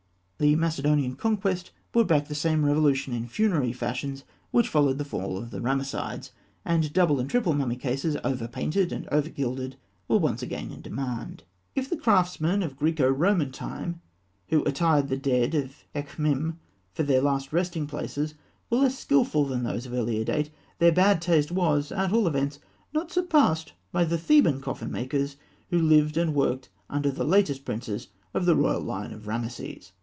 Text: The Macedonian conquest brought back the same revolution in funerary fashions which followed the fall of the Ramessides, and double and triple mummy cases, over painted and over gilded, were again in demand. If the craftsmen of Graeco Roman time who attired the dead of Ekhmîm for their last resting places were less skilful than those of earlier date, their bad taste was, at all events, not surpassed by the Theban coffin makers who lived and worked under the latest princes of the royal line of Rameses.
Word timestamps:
The 0.49 0.55
Macedonian 0.55 1.17
conquest 1.17 1.69
brought 1.91 2.07
back 2.07 2.27
the 2.27 2.33
same 2.33 2.65
revolution 2.65 3.13
in 3.13 3.27
funerary 3.27 3.71
fashions 3.73 4.23
which 4.49 4.67
followed 4.67 4.97
the 4.97 5.05
fall 5.05 5.37
of 5.37 5.51
the 5.51 5.61
Ramessides, 5.61 6.31
and 6.65 6.91
double 6.91 7.19
and 7.19 7.29
triple 7.29 7.53
mummy 7.53 7.75
cases, 7.75 8.17
over 8.23 8.47
painted 8.47 8.91
and 8.91 9.07
over 9.11 9.29
gilded, 9.29 9.75
were 10.07 10.17
again 10.41 10.71
in 10.71 10.81
demand. 10.81 11.43
If 11.75 11.91
the 11.91 11.95
craftsmen 11.95 12.63
of 12.63 12.75
Graeco 12.75 13.07
Roman 13.15 13.51
time 13.51 14.01
who 14.47 14.63
attired 14.63 15.09
the 15.09 15.15
dead 15.15 15.53
of 15.53 15.83
Ekhmîm 15.93 16.55
for 16.91 17.03
their 17.03 17.21
last 17.21 17.53
resting 17.53 17.85
places 17.85 18.33
were 18.71 18.79
less 18.79 18.97
skilful 18.97 19.45
than 19.45 19.61
those 19.61 19.85
of 19.85 19.93
earlier 19.93 20.23
date, 20.23 20.49
their 20.79 20.91
bad 20.91 21.21
taste 21.21 21.51
was, 21.51 21.91
at 21.91 22.11
all 22.11 22.25
events, 22.25 22.57
not 22.93 23.11
surpassed 23.11 23.73
by 23.91 24.03
the 24.05 24.17
Theban 24.17 24.59
coffin 24.59 24.89
makers 24.91 25.35
who 25.69 25.77
lived 25.77 26.17
and 26.17 26.33
worked 26.33 26.69
under 26.89 27.11
the 27.11 27.23
latest 27.25 27.63
princes 27.63 28.07
of 28.33 28.47
the 28.47 28.55
royal 28.55 28.81
line 28.81 29.11
of 29.13 29.27
Rameses. 29.27 29.91